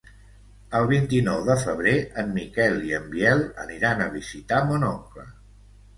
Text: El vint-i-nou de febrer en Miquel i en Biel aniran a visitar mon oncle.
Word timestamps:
El 0.79 0.87
vint-i-nou 0.91 1.43
de 1.49 1.57
febrer 1.65 1.93
en 2.23 2.33
Miquel 2.37 2.81
i 2.89 2.97
en 3.01 3.07
Biel 3.13 3.45
aniran 3.67 4.03
a 4.03 4.09
visitar 4.19 4.63
mon 4.71 4.87
oncle. 4.93 5.29